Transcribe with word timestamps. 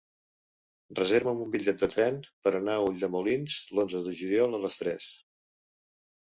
Reserva'm 0.99 1.43
un 1.43 1.51
bitllet 1.55 1.83
de 1.83 1.89
tren 1.95 2.17
per 2.47 2.53
anar 2.61 2.77
a 2.79 2.87
Ulldemolins 2.87 3.59
l'onze 3.81 4.03
de 4.09 4.15
juliol 4.23 4.57
a 4.57 4.63
les 4.65 4.81
tres. 4.83 5.13